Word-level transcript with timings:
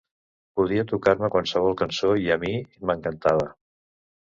Podia 0.61 0.85
tocar-me 0.93 1.29
qualsevol 1.37 1.79
cançó 1.85 2.13
i 2.25 2.29
a 2.39 2.41
mi 2.49 2.59
m'encantava. 2.87 3.51